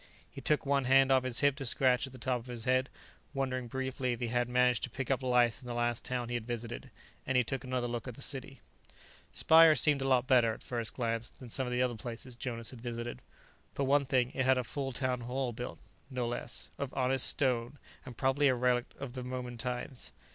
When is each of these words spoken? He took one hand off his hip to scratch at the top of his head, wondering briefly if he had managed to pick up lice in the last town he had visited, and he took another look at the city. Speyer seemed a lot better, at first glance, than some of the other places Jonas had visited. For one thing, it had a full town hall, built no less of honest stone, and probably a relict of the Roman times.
He 0.31 0.41
took 0.41 0.65
one 0.65 0.85
hand 0.85 1.11
off 1.11 1.21
his 1.23 1.41
hip 1.41 1.55
to 1.57 1.63
scratch 1.67 2.07
at 2.07 2.11
the 2.13 2.17
top 2.17 2.39
of 2.39 2.47
his 2.47 2.65
head, 2.65 2.89
wondering 3.35 3.67
briefly 3.67 4.13
if 4.13 4.19
he 4.19 4.29
had 4.29 4.49
managed 4.49 4.81
to 4.85 4.89
pick 4.89 5.11
up 5.11 5.21
lice 5.21 5.61
in 5.61 5.67
the 5.67 5.75
last 5.75 6.03
town 6.03 6.27
he 6.29 6.33
had 6.33 6.47
visited, 6.47 6.89
and 7.27 7.37
he 7.37 7.43
took 7.43 7.63
another 7.63 7.85
look 7.87 8.07
at 8.07 8.15
the 8.15 8.21
city. 8.23 8.61
Speyer 9.31 9.75
seemed 9.75 10.01
a 10.01 10.07
lot 10.07 10.25
better, 10.25 10.55
at 10.55 10.63
first 10.63 10.95
glance, 10.95 11.29
than 11.29 11.51
some 11.51 11.67
of 11.67 11.71
the 11.71 11.83
other 11.83 11.93
places 11.93 12.35
Jonas 12.35 12.71
had 12.71 12.81
visited. 12.81 13.21
For 13.75 13.83
one 13.83 14.05
thing, 14.05 14.31
it 14.33 14.43
had 14.43 14.57
a 14.57 14.63
full 14.63 14.91
town 14.91 15.19
hall, 15.21 15.53
built 15.53 15.77
no 16.09 16.27
less 16.27 16.71
of 16.79 16.91
honest 16.95 17.27
stone, 17.27 17.77
and 18.03 18.17
probably 18.17 18.47
a 18.47 18.55
relict 18.55 18.95
of 18.97 19.13
the 19.13 19.21
Roman 19.21 19.59
times. 19.59 20.13